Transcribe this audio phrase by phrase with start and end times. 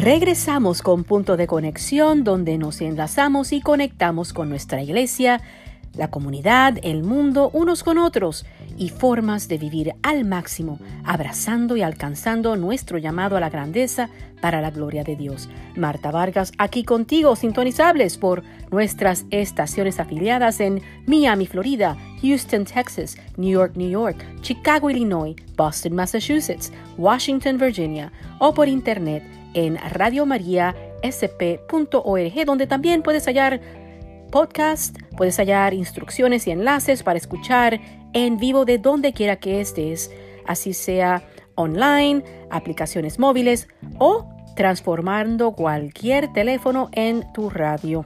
[0.00, 5.40] Regresamos con punto de conexión donde nos enlazamos y conectamos con nuestra iglesia,
[5.94, 8.44] la comunidad, el mundo, unos con otros
[8.76, 14.60] y formas de vivir al máximo, abrazando y alcanzando nuestro llamado a la grandeza para
[14.60, 15.48] la gloria de Dios.
[15.76, 18.42] Marta Vargas, aquí contigo, sintonizables por
[18.72, 25.94] nuestras estaciones afiliadas en Miami, Florida, Houston, Texas, New York, New York, Chicago, Illinois, Boston,
[25.94, 29.22] Massachusetts, Washington, Virginia, o por internet
[29.54, 33.60] en radiomariasp.org, donde también puedes hallar
[34.30, 37.80] podcast, puedes hallar instrucciones y enlaces para escuchar
[38.12, 40.10] en vivo de donde quiera que estés,
[40.46, 41.22] así sea
[41.54, 48.04] online, aplicaciones móviles o transformando cualquier teléfono en tu radio.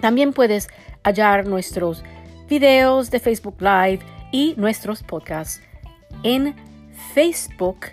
[0.00, 0.68] También puedes
[1.04, 2.02] hallar nuestros
[2.48, 4.00] videos de Facebook Live
[4.32, 5.62] y nuestros podcasts
[6.22, 6.54] en
[7.14, 7.86] Facebook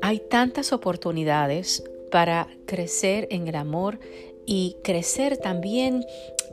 [0.00, 3.98] hay tantas oportunidades para crecer en el amor
[4.46, 6.06] y crecer también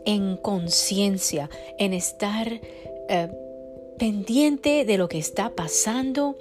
[0.08, 2.60] en conciencia, en estar
[3.08, 3.28] eh,
[4.00, 6.38] pendiente de lo que está pasando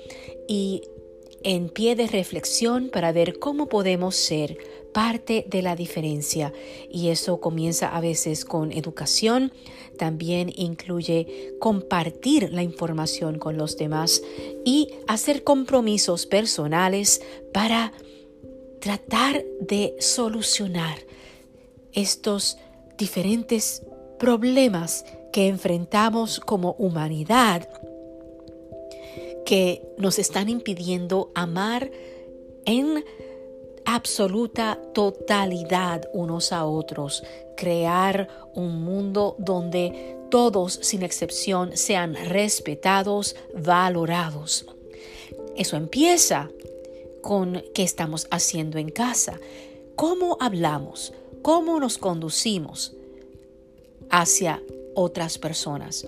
[0.49, 0.81] y
[1.43, 4.57] en pie de reflexión para ver cómo podemos ser
[4.95, 6.55] parte de la diferencia.
[6.91, 9.53] Y eso comienza a veces con educación,
[9.99, 14.23] también incluye compartir la información con los demás
[14.65, 17.21] y hacer compromisos personales
[17.53, 17.93] para
[18.81, 20.97] tratar de solucionar
[21.93, 22.57] estos
[22.97, 23.83] diferentes
[24.19, 27.69] problemas que enfrentamos como humanidad
[29.45, 31.91] que nos están impidiendo amar
[32.65, 33.05] en
[33.85, 37.23] absoluta totalidad unos a otros,
[37.57, 44.67] crear un mundo donde todos sin excepción sean respetados, valorados.
[45.57, 46.51] Eso empieza
[47.23, 49.39] con qué estamos haciendo en casa,
[49.95, 51.13] cómo hablamos,
[51.43, 52.95] cómo nos conducimos
[54.11, 54.63] hacia
[54.95, 56.07] otras personas,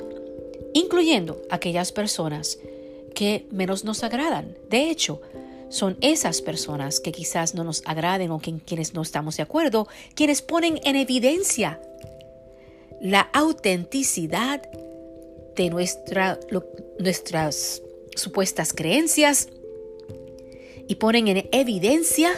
[0.75, 2.59] incluyendo aquellas personas
[3.15, 4.57] que menos nos agradan.
[4.69, 5.21] De hecho,
[5.69, 9.89] son esas personas que quizás no nos agraden o con quienes no estamos de acuerdo,
[10.15, 11.81] quienes ponen en evidencia
[13.01, 14.63] la autenticidad
[15.55, 16.39] de nuestra,
[16.99, 17.83] nuestras
[18.15, 19.49] supuestas creencias
[20.89, 22.31] y ponen en evidencia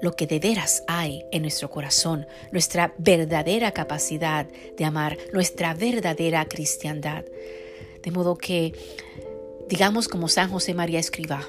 [0.00, 4.46] lo que de veras hay en nuestro corazón, nuestra verdadera capacidad
[4.76, 7.24] de amar, nuestra verdadera cristiandad.
[8.02, 8.72] De modo que
[9.72, 11.48] Digamos como San José María Escribá,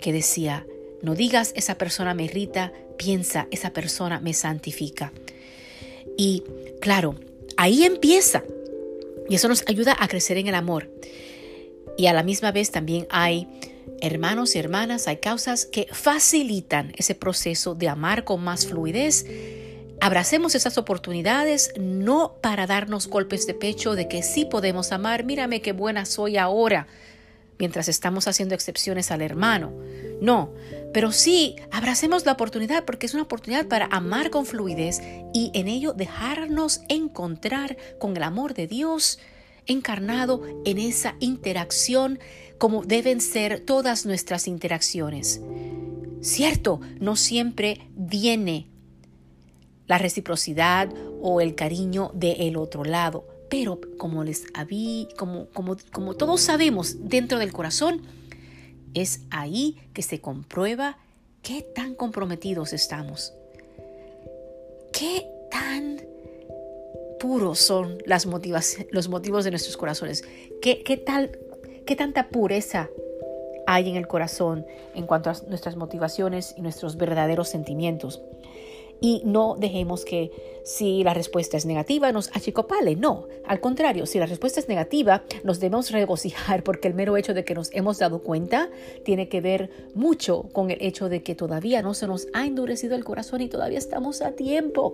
[0.00, 0.66] que decía,
[1.02, 5.12] no digas esa persona me irrita, piensa esa persona me santifica.
[6.16, 6.42] Y
[6.80, 7.16] claro,
[7.56, 8.42] ahí empieza.
[9.28, 10.90] Y eso nos ayuda a crecer en el amor.
[11.98, 13.48] Y a la misma vez también hay
[14.00, 19.26] hermanos y hermanas, hay causas que facilitan ese proceso de amar con más fluidez.
[20.00, 25.62] Abracemos esas oportunidades no para darnos golpes de pecho de que sí podemos amar, mírame
[25.62, 26.86] qué buena soy ahora,
[27.58, 29.72] mientras estamos haciendo excepciones al hermano.
[30.20, 30.52] No,
[30.92, 35.00] pero sí abracemos la oportunidad porque es una oportunidad para amar con fluidez
[35.34, 39.18] y en ello dejarnos encontrar con el amor de Dios
[39.66, 42.18] encarnado en esa interacción
[42.58, 45.40] como deben ser todas nuestras interacciones.
[46.22, 48.70] Cierto, no siempre viene
[49.86, 50.88] la reciprocidad
[51.20, 57.08] o el cariño del otro lado, pero como les habí, como, como, como todos sabemos
[57.08, 58.02] dentro del corazón,
[58.94, 60.98] es ahí que se comprueba
[61.42, 63.32] qué tan comprometidos estamos.
[64.92, 66.00] ¿Qué tan
[67.20, 68.26] puros son las
[68.90, 70.24] los motivos de nuestros corazones?
[70.62, 71.38] ¿Qué, qué, tal,
[71.86, 72.88] ¿Qué tanta pureza
[73.66, 78.22] hay en el corazón en cuanto a nuestras motivaciones y nuestros verdaderos sentimientos?
[79.00, 80.30] Y no dejemos que
[80.64, 82.96] si la respuesta es negativa nos achicopale.
[82.96, 87.34] No, al contrario, si la respuesta es negativa nos debemos regocijar porque el mero hecho
[87.34, 88.70] de que nos hemos dado cuenta
[89.04, 92.96] tiene que ver mucho con el hecho de que todavía no se nos ha endurecido
[92.96, 94.92] el corazón y todavía estamos a tiempo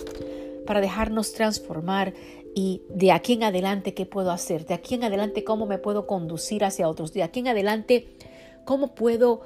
[0.66, 2.12] para dejarnos transformar
[2.54, 6.06] y de aquí en adelante qué puedo hacer, de aquí en adelante cómo me puedo
[6.06, 8.08] conducir hacia otros, de aquí en adelante
[8.64, 9.40] cómo puedo,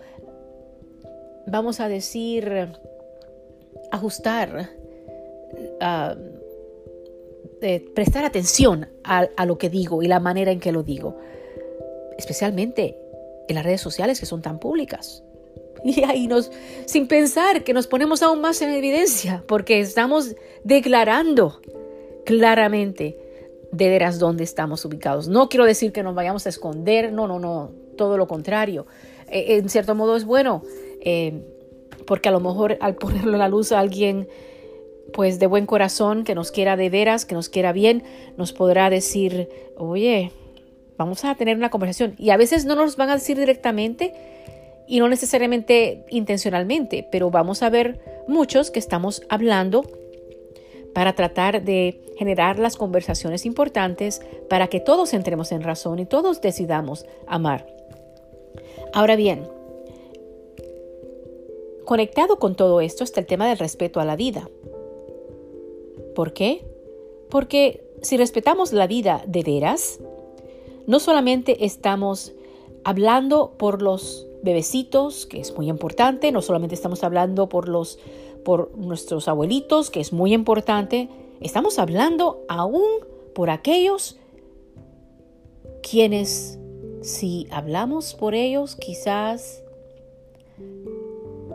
[1.47, 2.73] vamos a decir,
[3.91, 4.71] ajustar,
[5.81, 6.17] ah,
[7.95, 11.19] prestar atención a, lo que digo y la manera en que lo digo,
[12.19, 12.99] especialmente
[13.49, 15.23] en las redes sociales que son tan públicas.
[15.85, 16.51] Y ahí nos,
[16.87, 20.35] sin pensar que nos ponemos aún más en evidencia, porque estamos
[20.65, 21.61] declarando
[22.25, 23.17] claramente
[23.71, 25.29] de veras dónde estamos ubicados.
[25.29, 28.87] No quiero decir que nos vayamos a esconder, no, no, no, todo lo contrario.
[29.29, 30.63] Eh, en cierto modo es bueno
[31.01, 31.41] eh,
[32.07, 34.29] porque a lo mejor al ponerlo a la luz alguien
[35.13, 38.03] pues de buen corazón, que nos quiera de veras, que nos quiera bien,
[38.37, 40.33] nos podrá decir, oye,
[40.97, 42.15] vamos a tener una conversación.
[42.19, 44.15] Y a veces no nos van a decir directamente
[44.87, 49.85] y no necesariamente intencionalmente, pero vamos a ver muchos que estamos hablando
[50.95, 56.41] para tratar de generar las conversaciones importantes para que todos entremos en razón y todos
[56.41, 57.67] decidamos amar.
[58.95, 59.47] Ahora bien,
[61.87, 64.51] Conectado con todo esto está el tema del respeto a la vida.
[66.17, 66.67] ¿Por qué?
[67.31, 70.01] Porque si respetamos la vida de veras,
[70.89, 72.33] no solamente estamos
[72.83, 78.01] hablando por los bebecitos, que es muy importante, no solamente estamos hablando por los
[78.45, 81.09] por nuestros abuelitos, que es muy importante,
[81.41, 82.89] estamos hablando aún
[83.33, 84.19] por aquellos
[85.83, 86.59] quienes
[87.03, 89.63] si hablamos por ellos quizás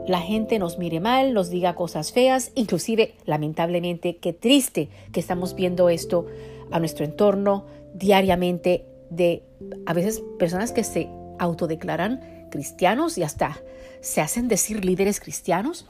[0.08, 5.56] la gente nos mire mal, nos diga cosas feas, inclusive lamentablemente qué triste que estamos
[5.56, 6.26] viendo esto
[6.72, 9.44] a nuestro entorno diariamente de
[9.86, 11.10] a veces personas que se
[11.40, 13.62] autodeclaran cristianos y hasta
[14.02, 15.88] se hacen decir líderes cristianos.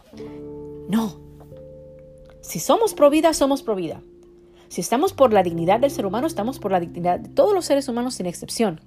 [0.90, 1.20] No.
[2.42, 4.02] Si somos pro vida, somos pro vida.
[4.68, 7.66] Si estamos por la dignidad del ser humano, estamos por la dignidad de todos los
[7.66, 8.82] seres humanos sin excepción.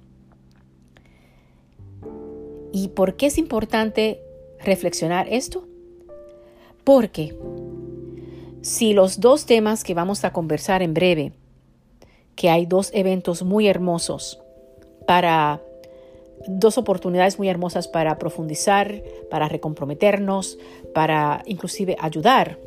[2.71, 4.24] ¿Y por qué es importante
[4.65, 5.65] reflexionar esto?
[6.83, 7.35] Porque
[8.61, 11.33] si los dos temas que vamos a conversar en breve,
[12.35, 14.41] que hay dos eventos muy hermosos
[15.07, 15.61] para
[16.47, 20.57] dos oportunidades muy hermosas para profundizar, para recomprometernos,
[20.93, 22.59] para inclusive ayudar.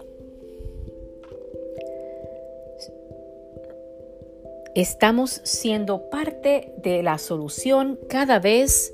[4.74, 8.92] Estamos siendo parte de la solución cada vez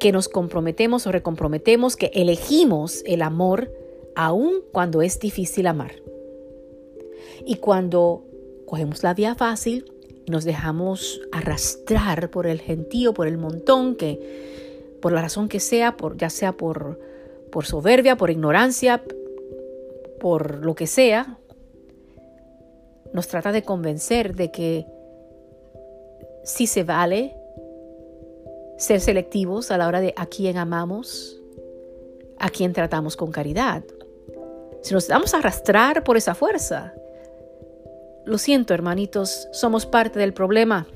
[0.00, 3.72] que nos comprometemos o recomprometemos, que elegimos el amor
[4.16, 5.92] aun cuando es difícil amar.
[7.46, 8.24] Y cuando
[8.66, 9.92] cogemos la vía fácil
[10.26, 15.96] nos dejamos arrastrar por el gentío, por el montón, que por la razón que sea,
[15.96, 16.98] por, ya sea por,
[17.50, 19.02] por soberbia, por ignorancia,
[20.20, 21.38] por lo que sea,
[23.12, 24.86] nos trata de convencer de que
[26.44, 27.34] sí se vale
[28.80, 31.38] ser selectivos a la hora de a quién amamos,
[32.38, 33.84] a quién tratamos con caridad.
[34.80, 36.94] Si nos damos a arrastrar por esa fuerza,
[38.24, 40.86] lo siento hermanitos, somos parte del problema.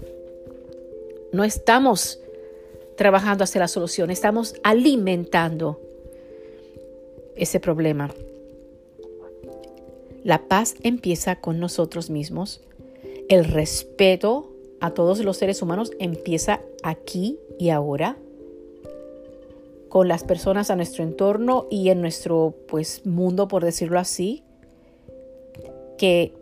[1.30, 2.20] No estamos
[2.96, 5.78] trabajando hacia la solución, estamos alimentando
[7.36, 8.14] ese problema.
[10.22, 12.62] La paz empieza con nosotros mismos.
[13.28, 14.50] El respeto
[14.80, 18.16] a todos los seres humanos empieza aquí y ahora
[19.88, 24.42] con las personas a nuestro entorno y en nuestro pues mundo por decirlo así
[25.98, 26.32] que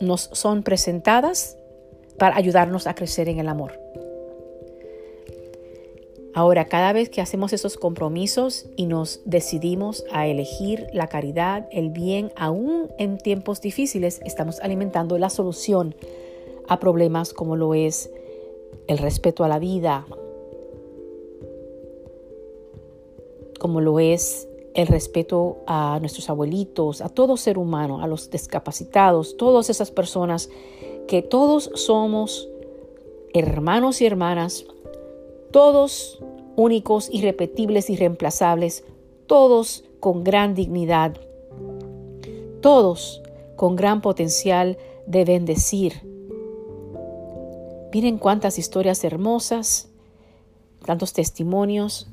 [0.00, 1.56] nos son presentadas
[2.18, 3.78] para ayudarnos a crecer en el amor.
[6.34, 11.88] Ahora, cada vez que hacemos esos compromisos y nos decidimos a elegir la caridad, el
[11.88, 15.94] bien, aún en tiempos difíciles, estamos alimentando la solución
[16.68, 18.10] a problemas como lo es
[18.86, 20.06] el respeto a la vida,
[23.58, 29.36] como lo es el respeto a nuestros abuelitos, a todo ser humano, a los discapacitados,
[29.36, 30.50] todas esas personas
[31.08, 32.48] que todos somos
[33.32, 34.66] hermanos y hermanas,
[35.50, 36.18] todos
[36.56, 38.84] únicos, irrepetibles, irreemplazables,
[39.26, 41.16] todos con gran dignidad,
[42.60, 43.22] todos
[43.56, 46.02] con gran potencial de bendecir.
[47.92, 49.88] Miren cuántas historias hermosas,
[50.84, 52.08] tantos testimonios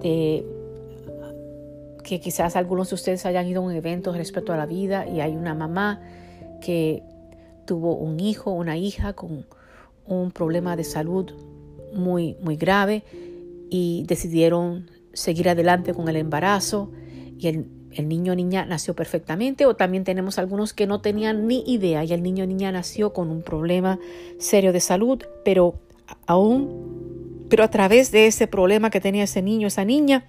[0.00, 0.46] de
[2.04, 5.20] que quizás algunos de ustedes hayan ido a un evento respecto a la vida y
[5.20, 6.00] hay una mamá
[6.60, 7.02] que
[7.66, 9.46] tuvo un hijo, una hija con
[10.06, 11.32] un problema de salud
[11.94, 13.02] muy, muy grave
[13.70, 16.90] y decidieron seguir adelante con el embarazo
[17.38, 19.66] y el, el niño o niña nació perfectamente.
[19.66, 23.12] O también tenemos algunos que no tenían ni idea y el niño o niña nació
[23.12, 23.98] con un problema
[24.38, 25.74] serio de salud, pero
[26.26, 30.26] aún, pero a través de ese problema que tenía ese niño, esa niña,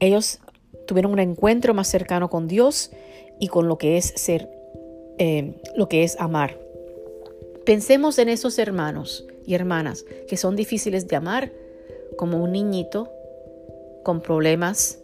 [0.00, 0.40] ellos
[0.86, 2.90] tuvieron un encuentro más cercano con Dios
[3.38, 4.48] y con lo que es ser,
[5.18, 6.58] eh, lo que es amar.
[7.64, 11.52] Pensemos en esos hermanos y hermanas que son difíciles de amar
[12.16, 13.10] como un niñito
[14.02, 14.98] con problemas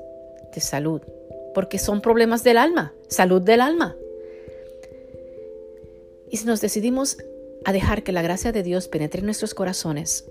[0.54, 1.02] de salud,
[1.54, 3.96] porque son problemas del alma, salud del alma.
[6.30, 7.16] Y si nos decidimos
[7.64, 10.26] a dejar que la gracia de Dios penetre en nuestros corazones,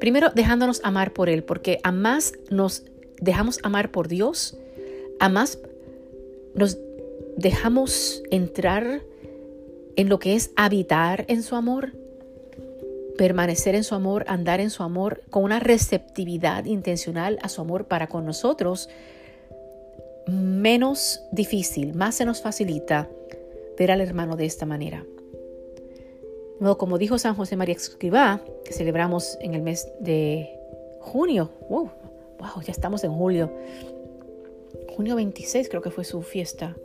[0.00, 2.84] primero dejándonos amar por Él, porque a más nos
[3.22, 4.58] dejamos amar por Dios,
[5.20, 5.58] a más
[6.54, 6.78] nos
[7.36, 9.02] dejamos entrar
[9.96, 11.92] en lo que es habitar en su amor,
[13.16, 17.86] permanecer en su amor, andar en su amor, con una receptividad intencional a su amor
[17.86, 18.88] para con nosotros,
[20.26, 23.08] menos difícil, más se nos facilita
[23.78, 25.04] ver al hermano de esta manera.
[26.76, 30.48] como dijo San José María Escribá, que celebramos en el mes de
[31.00, 31.90] junio, wow,
[32.42, 33.50] wow, ya estamos en julio,
[34.96, 36.76] junio 26 creo que fue su fiesta.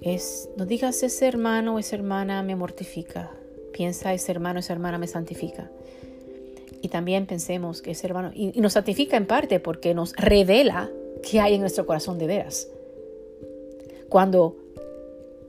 [0.00, 3.30] Es, no digas ese hermano o esa hermana me mortifica,
[3.72, 5.70] piensa ese hermano esa hermana me santifica.
[6.80, 10.90] Y también pensemos que ese hermano, y, nos santifica en parte porque nos revela
[11.22, 12.68] qué hay en nuestro corazón de veras.
[14.08, 14.56] Cuando,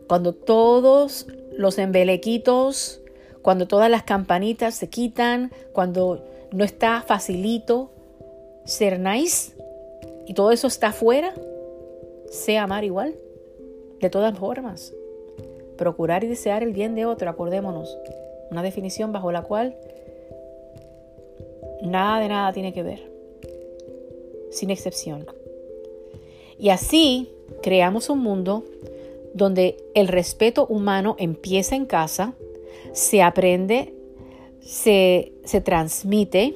[0.07, 1.25] cuando todos
[1.57, 3.01] los embelequitos,
[3.41, 7.89] cuando todas las campanitas se quitan, cuando no está facilito
[8.65, 9.53] ser nice
[10.25, 11.33] y todo eso está afuera,
[12.29, 13.15] sé amar igual.
[13.99, 14.93] De todas formas,
[15.77, 17.97] procurar y desear el bien de otro, acordémonos,
[18.51, 19.75] una definición bajo la cual
[21.81, 23.09] nada de nada tiene que ver,
[24.51, 25.25] sin excepción.
[26.59, 27.29] Y así
[27.61, 28.63] creamos un mundo
[29.33, 32.33] donde el respeto humano empieza en casa,
[32.91, 33.93] se aprende,
[34.59, 36.55] se, se transmite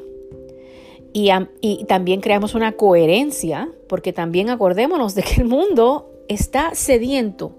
[1.62, 7.54] y, también creamos una coherencia, porque también acordémonos de que el mundo está sediento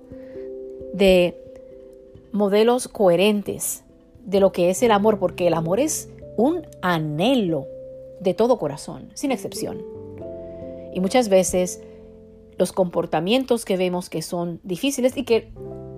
[0.92, 1.36] de
[2.30, 3.82] modelos coherentes
[4.24, 7.66] de lo que es el amor, porque el amor es un anhelo
[8.20, 9.82] de todo corazón, sin excepción.
[10.94, 11.82] Y muchas veces
[12.58, 15.50] los comportamientos que vemos que son difíciles y que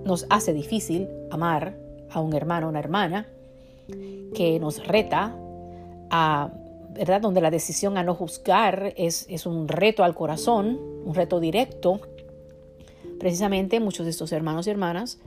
[0.03, 1.77] nos hace difícil amar
[2.09, 3.27] a un hermano o una hermana,
[4.33, 5.35] que nos reta
[6.09, 6.51] a,
[6.93, 7.21] ¿verdad?
[7.21, 12.01] Donde la decisión a no juzgar es, es un reto al corazón, un reto directo,
[13.21, 15.19] Precisamente muchos de estos hermanos y hermanas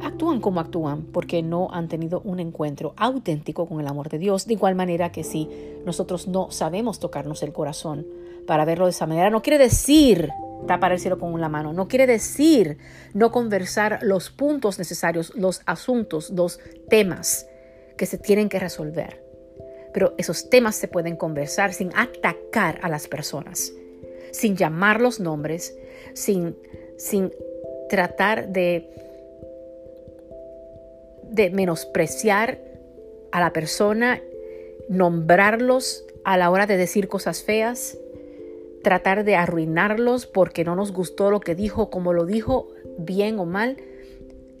[0.00, 4.46] actúan como actúan porque no han tenido un encuentro auténtico con el amor de Dios.
[4.46, 5.46] De igual manera que si
[5.84, 8.06] nosotros no sabemos tocarnos el corazón
[8.46, 10.30] para verlo de esa manera, no quiere decir
[10.66, 12.78] tapar el cielo con la mano, no quiere decir
[13.12, 16.58] no conversar los puntos necesarios, los asuntos, los
[16.88, 17.46] temas
[17.98, 19.25] que se tienen que resolver.
[19.96, 23.72] Pero esos temas se pueden conversar sin atacar a las personas,
[24.30, 25.74] sin llamar los nombres,
[26.12, 26.54] sin
[26.98, 27.32] sin
[27.88, 28.90] tratar de,
[31.22, 32.58] de menospreciar
[33.32, 34.20] a la persona,
[34.88, 37.96] nombrarlos a la hora de decir cosas feas,
[38.82, 43.44] tratar de arruinarlos porque no nos gustó lo que dijo, como lo dijo, bien o
[43.44, 43.76] mal.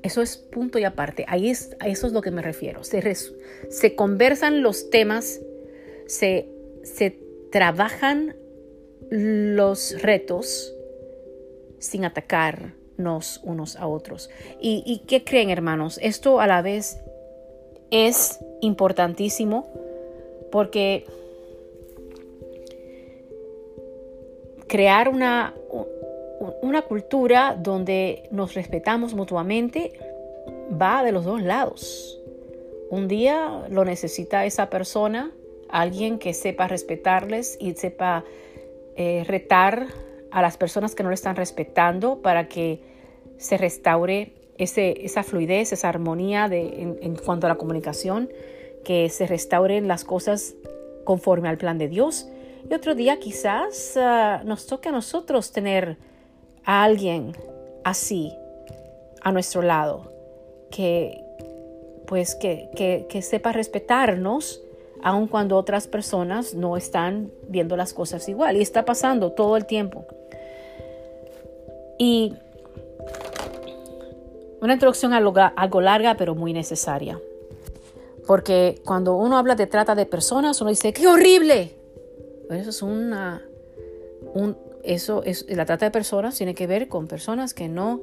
[0.02, 1.24] Eso es punto y aparte.
[1.28, 2.84] Ahí es, a eso es lo que me refiero.
[2.84, 3.02] Se,
[3.70, 5.40] se conversan los temas,
[6.06, 6.48] se,
[6.82, 7.18] se
[7.50, 8.36] trabajan
[9.10, 10.74] los retos
[11.78, 14.30] sin atacarnos unos a otros.
[14.60, 15.98] ¿Y, qué creen hermanos?
[16.02, 16.98] Esto a la vez
[17.90, 19.68] es importantísimo
[20.50, 21.04] porque
[24.66, 25.54] crear una,
[26.62, 29.92] una cultura donde nos respetamos mutuamente
[30.70, 32.20] va de los dos lados.
[32.90, 35.32] Un día lo necesita esa persona,
[35.68, 38.24] alguien que sepa respetarles y sepa
[38.96, 39.86] eh, retar
[40.30, 42.80] a las personas que no le están respetando para que
[43.38, 48.30] se restaure ese, esa fluidez, esa armonía de, en, cuanto a la comunicación,
[48.84, 50.54] que se restauren las cosas
[51.04, 52.28] conforme al plan de Dios.
[52.68, 55.98] Y otro día quizás ah, nos toque a nosotros tener
[56.66, 57.32] a alguien
[57.82, 58.36] así
[59.22, 60.12] a nuestro lado,
[60.70, 61.24] que,
[62.06, 62.68] pues que,
[63.08, 64.60] que sepa respetarnos,
[65.02, 68.56] aun cuando otras personas no están viendo las cosas igual.
[68.56, 70.04] Y está pasando todo el tiempo.
[71.98, 72.34] Y
[74.60, 77.20] una introducción algo larga, pero muy necesaria.
[78.26, 81.76] Porque cuando uno habla de trata de personas, uno dice, ¡qué horrible!
[82.50, 83.42] eso es una...
[84.34, 88.00] Un, eso es, la trata de personas tiene que ver con personas que no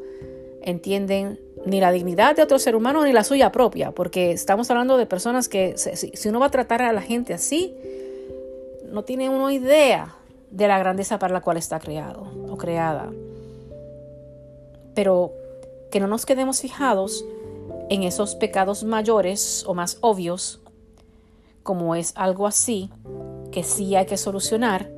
[0.61, 4.97] entienden ni la dignidad de otro ser humano ni la suya propia, porque estamos hablando
[4.97, 7.75] de personas que si, uno va a tratar a la gente así,
[8.85, 10.15] no tiene uno idea
[10.51, 13.11] de la grandeza para la cual está creado o creada.
[14.93, 15.33] Pero
[15.91, 17.25] que no nos quedemos fijados
[17.89, 20.61] en esos pecados mayores o más obvios,
[21.63, 22.89] como es algo así,
[23.51, 24.89] que sí hay que solucionar,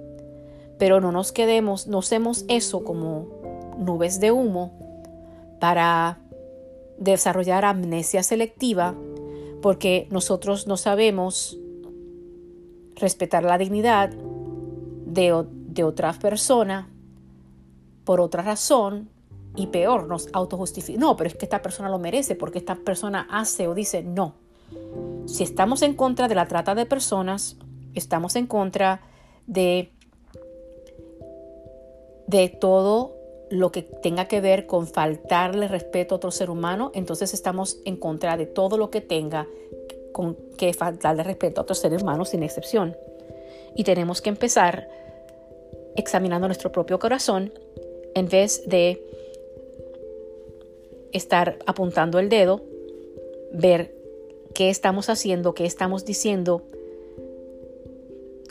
[0.78, 3.28] pero no nos quedemos, no hacemos eso como
[3.78, 4.74] nubes de humo
[5.60, 6.20] para
[6.98, 8.96] desarrollar amnesia selectiva,
[9.62, 11.58] porque nosotros no sabemos
[12.96, 16.90] respetar la dignidad de, de otra persona
[18.04, 19.10] por otra razón
[19.56, 21.00] y peor, nos autojustifica.
[21.00, 24.36] No, pero es que esta persona lo merece porque esta persona hace o dice no.
[25.26, 27.58] Si estamos en contra de la trata de personas,
[27.94, 29.02] estamos en contra
[29.48, 29.92] de,
[32.28, 33.16] de todo
[33.50, 37.98] lo que tenga que ver con faltarle respeto a otro ser humano, entonces estamos en
[37.98, 39.48] contra de todo lo que tenga
[40.12, 42.96] con que faltarle respeto a otro ser humano sin excepción.
[43.76, 44.88] Y tenemos que empezar
[45.96, 47.54] examinando nuestro propio corazón
[48.14, 49.02] en vez de
[51.12, 52.62] estar apuntando el dedo,
[53.52, 53.94] ver
[54.54, 56.64] qué estamos haciendo, qué estamos diciendo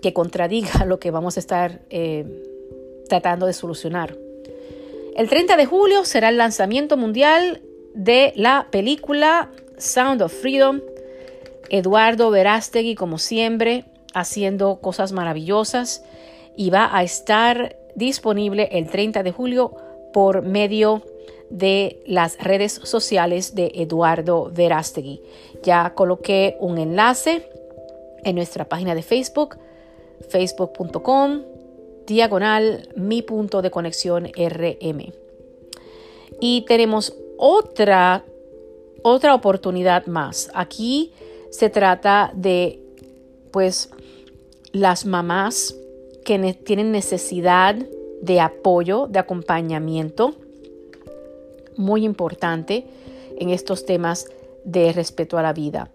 [0.02, 2.53] que contradiga lo que vamos a estar eh,
[3.08, 4.16] tratando de solucionar.
[5.16, 7.62] El 30 de julio será el lanzamiento mundial
[7.94, 10.80] de la película Sound of Freedom.
[11.70, 16.05] Eduardo Verástegui, como siempre, haciendo cosas maravillosas
[16.57, 19.74] y va a estar disponible el 30 de julio
[20.12, 21.02] por medio
[21.50, 25.20] de las redes sociales de Eduardo Verástegui.
[25.62, 27.48] Ya coloqué un enlace
[28.24, 29.59] en nuestra página de Facebook,
[30.28, 31.42] facebook.com,
[32.06, 35.12] diagonal mi punto de conexión RM.
[36.40, 38.24] Y tenemos otra,
[39.02, 40.50] otra oportunidad más.
[40.54, 41.12] Aquí
[41.50, 42.80] se trata de,
[43.50, 43.90] pues,
[44.72, 45.76] las mamás
[46.24, 47.76] que tienen necesidad
[48.20, 50.34] de apoyo, de acompañamiento
[51.76, 52.86] muy importante
[53.38, 54.26] en estos temas
[54.64, 55.90] de respeto a la vida.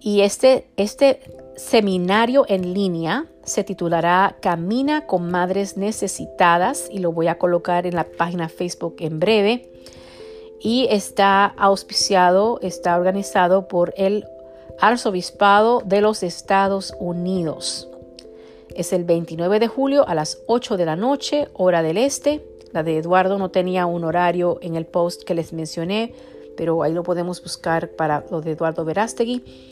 [0.00, 1.20] Y este, este
[1.56, 7.94] seminario en línea se titulará Camina con Madres Necesitadas y lo voy a colocar en
[7.94, 9.68] la página Facebook en breve.
[10.60, 14.26] Y está auspiciado, está organizado por el
[14.80, 17.88] Arzobispado de los Estados Unidos.
[18.74, 22.44] Es el 29 de julio a las 8 de la noche, hora del este.
[22.72, 26.14] La de Eduardo no tenía un horario en el post que les mencioné,
[26.56, 29.68] pero ahí lo podemos buscar para lo de Eduardo Verástegui.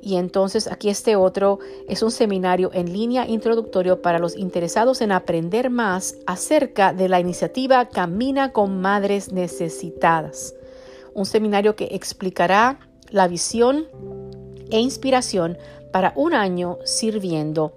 [0.00, 5.12] Y entonces aquí este otro es un seminario en línea introductorio para los interesados en
[5.12, 10.54] aprender más acerca de la iniciativa Camina con Madres Necesitadas.
[11.14, 12.78] Un seminario que explicará
[13.10, 13.86] la visión
[14.70, 15.58] e inspiración
[15.92, 17.72] para un año sirviendo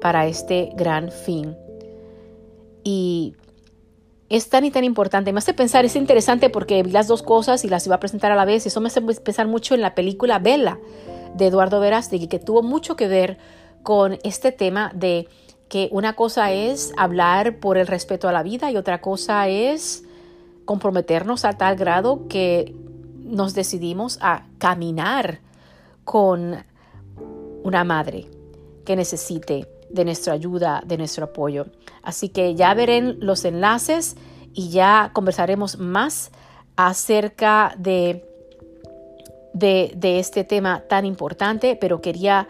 [0.00, 1.56] para este gran fin.
[2.84, 3.34] Y
[4.28, 5.32] es tan y tan importante.
[5.32, 8.32] Me hace pensar, es interesante porque vi las dos cosas y las iba a presentar
[8.32, 8.66] a la vez.
[8.66, 10.78] Eso me hace pensar mucho en la película Bella
[11.34, 13.38] de Eduardo Verástegui, que tuvo mucho que ver
[13.82, 15.28] con este tema de
[15.68, 20.04] que una cosa es hablar por el respeto a la vida y otra cosa es
[20.64, 22.74] comprometernos a tal grado que
[23.24, 25.40] nos decidimos a caminar
[26.04, 26.64] con
[27.62, 28.26] una madre
[28.84, 31.66] que necesite de nuestra ayuda, de nuestro apoyo.
[32.02, 34.16] Así que ya verán los enlaces
[34.52, 36.32] y ya conversaremos más
[36.76, 38.24] acerca de,
[39.52, 42.48] de, este tema tan importante, pero quería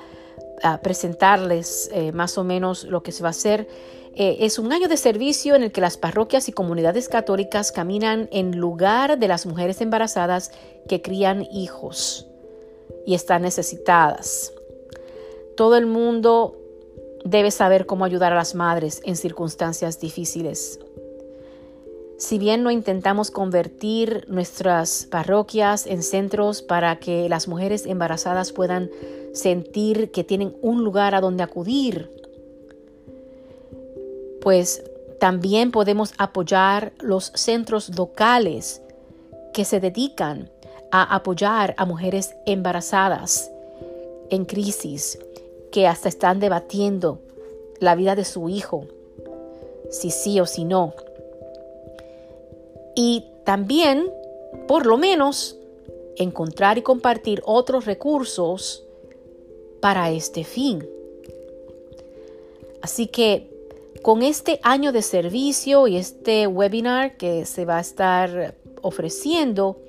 [0.62, 3.68] ah, presentarles eh, más o menos lo que se va a hacer.
[4.16, 8.28] Eh, es un año de servicio en el que las parroquias y comunidades católicas caminan
[8.33, 10.50] en lugar de las mujeres embarazadas
[10.88, 12.26] que crían hijos
[13.07, 14.52] y están necesitadas.
[15.57, 16.63] Todo el mundo
[17.24, 20.78] debe saber cómo ayudar a las madres en circunstancias difíciles.
[22.18, 28.90] Si bien no intentamos convertir nuestras parroquias en centros para que las mujeres embarazadas puedan
[29.32, 32.10] sentir que tienen un lugar a donde acudir,
[34.40, 34.84] pues
[35.18, 38.80] también podemos apoyar los centros locales
[39.52, 40.50] que se dedican
[40.92, 43.50] a apoyar a mujeres embarazadas
[44.30, 45.18] en crisis
[45.74, 47.18] que hasta están debatiendo
[47.80, 48.87] la vida de su hijo,
[49.90, 50.94] si sí o si no.
[52.94, 54.08] Y también,
[54.68, 55.58] por lo menos,
[56.14, 58.84] encontrar y compartir otros recursos
[59.80, 60.88] para este fin.
[62.80, 63.50] Así que
[64.00, 69.80] con este año de servicio y este webinar que se va a estar ofreciendo,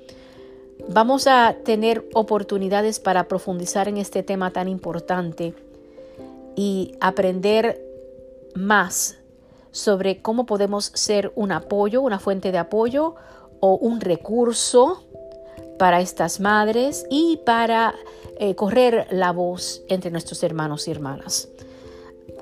[0.88, 5.54] vamos a tener oportunidades para profundizar en este tema tan importante
[6.56, 7.80] y aprender
[8.54, 9.18] más
[9.70, 13.14] sobre cómo podemos ser un apoyo, una fuente de apoyo
[13.60, 15.02] o un recurso
[15.78, 17.94] para estas madres y para
[18.38, 21.48] eh, correr la voz entre nuestros hermanos y hermanas.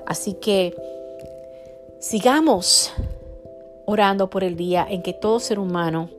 [0.05, 0.75] Así que
[1.99, 2.93] sigamos
[3.85, 6.09] orando por el día en que todo ser humano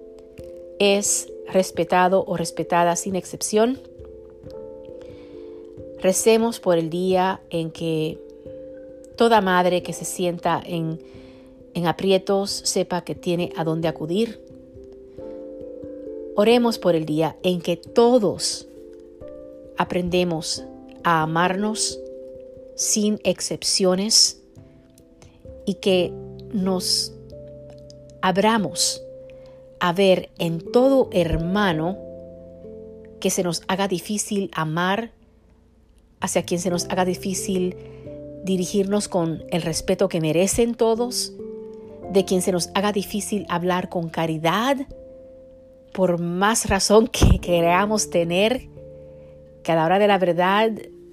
[0.79, 3.81] es respetado o respetada sin excepción.
[6.07, 8.17] Recemos por el día en que
[9.17, 11.01] toda madre que se sienta en,
[11.75, 14.41] en aprietos sepa que tiene a dónde acudir.
[16.37, 18.69] Oremos por el día en que todos
[19.77, 20.63] aprendemos
[21.03, 21.99] a amarnos
[22.77, 24.41] sin excepciones
[25.65, 26.13] y que
[26.53, 27.13] nos
[28.23, 29.03] abramos
[29.81, 31.99] a ver en todo hermano
[33.19, 35.11] que se nos haga difícil amar,
[36.21, 37.77] hacia quien se nos haga difícil
[38.45, 41.35] dirigirnos con el respeto que merecen todos,
[42.13, 44.77] de quien se nos haga difícil hablar con caridad,
[45.93, 48.69] por más razón que queramos tener,
[49.63, 50.71] que a la hora de la verdad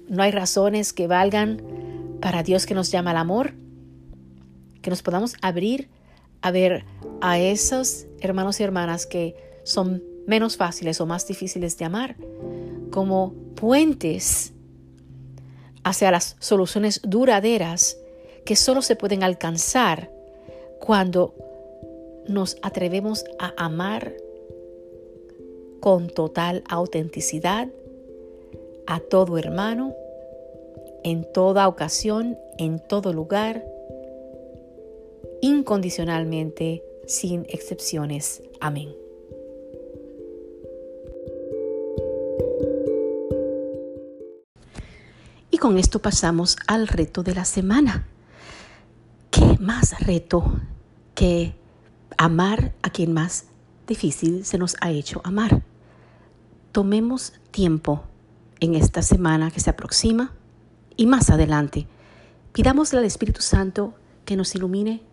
[0.08, 1.62] no hay razones que valgan
[2.20, 3.54] para Dios que nos llama al amor,
[4.80, 5.88] que nos podamos abrir
[6.40, 6.84] a ver
[7.20, 12.16] a esos hermanos y hermanas que son menos fáciles o más difíciles de amar
[12.90, 14.53] como puentes
[15.84, 17.98] hacia las soluciones duraderas
[18.44, 20.10] que solo se pueden alcanzar
[20.80, 21.34] cuando
[22.26, 24.14] nos atrevemos a amar
[25.80, 27.68] con total autenticidad
[28.86, 29.94] a todo hermano,
[31.02, 33.64] en toda ocasión, en todo lugar,
[35.40, 38.42] incondicionalmente, sin excepciones.
[38.60, 39.03] Amén.
[45.54, 48.08] Y con esto pasamos al reto de la semana.
[49.30, 50.60] ¿Qué más reto
[51.14, 51.54] que
[52.18, 53.44] amar a quien más
[53.86, 55.62] difícil se nos ha hecho amar?
[56.72, 58.02] Tomemos tiempo
[58.58, 60.32] en esta semana que se aproxima
[60.96, 61.86] y más adelante.
[62.52, 65.04] Pidámosle al Espíritu Santo que nos ilumine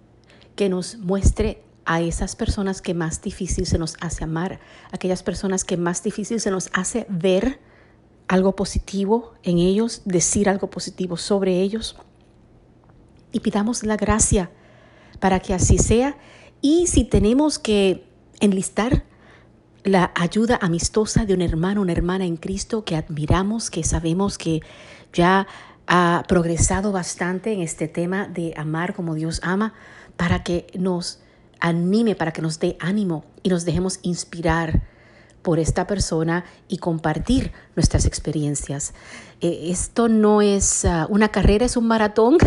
[0.56, 4.60] que nos muestre a esas personas que más difícil se nos hace amar,
[4.92, 7.60] aquellas personas que más difícil se nos hace ver
[8.32, 11.98] algo positivo en ellos, decir algo positivo sobre ellos.
[13.34, 14.50] Y pidamos la gracia
[15.20, 16.16] para que así sea.
[16.62, 18.08] Y si tenemos que
[18.40, 19.04] enlistar
[19.84, 24.62] la ayuda amistosa de un hermano, una hermana en Cristo que admiramos, que sabemos que
[25.12, 25.46] ya
[25.86, 29.74] ha progresado bastante en este tema de amar como Dios ama,
[30.16, 31.20] para que nos
[31.60, 34.84] anime, para que nos dé ánimo y nos dejemos inspirar
[35.42, 38.94] por esta persona y compartir nuestras experiencias.
[39.42, 42.38] Eh, esto no es ah, una carrera, es un maratón,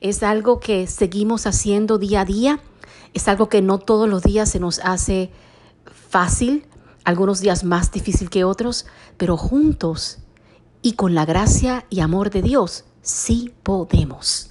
[0.00, 2.60] es algo que seguimos haciendo día a día,
[3.14, 5.30] es algo que no todos los días se nos hace
[6.10, 6.66] fácil,
[7.04, 10.18] algunos días más difícil que otros, pero juntos
[10.82, 14.49] y con la gracia y amor de Dios sí podemos.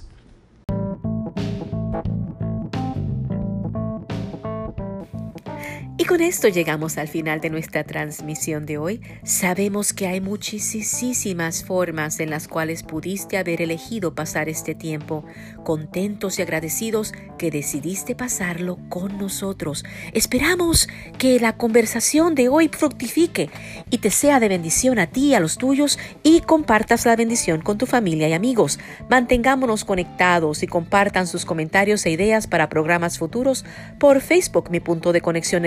[6.00, 9.02] Y con esto llegamos al final de nuestra transmisión de hoy.
[9.22, 15.26] Sabemos que hay muchísimas formas en las cuales pudiste haber elegido pasar este tiempo,
[15.62, 19.84] contentos y agradecidos que decidiste pasarlo con nosotros.
[20.14, 23.50] Esperamos que la conversación de hoy fructifique
[23.90, 27.60] y te sea de bendición a ti, y a los tuyos y compartas la bendición
[27.60, 28.78] con tu familia y amigos.
[29.10, 33.66] Mantengámonos conectados y compartan sus comentarios e ideas para programas futuros
[33.98, 35.66] por Facebook, mi punto de conexión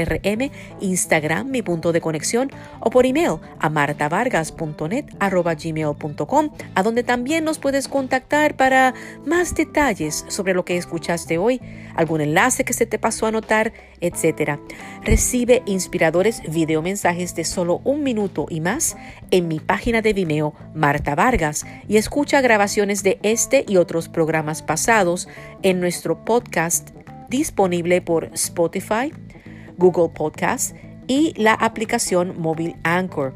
[0.79, 7.59] Instagram, mi punto de conexión, o por email a martavargas.net gmail.com, a donde también nos
[7.59, 8.93] puedes contactar para
[9.25, 11.61] más detalles sobre lo que escuchaste hoy,
[11.95, 14.59] algún enlace que se te pasó a anotar, etc.
[15.03, 18.97] Recibe inspiradores videomensajes de solo un minuto y más
[19.31, 24.61] en mi página de Vimeo Marta Vargas y escucha grabaciones de este y otros programas
[24.61, 25.27] pasados
[25.61, 26.89] en nuestro podcast
[27.29, 29.11] disponible por Spotify,
[29.77, 30.75] Google Podcasts
[31.07, 33.33] y la aplicación móvil Anchor.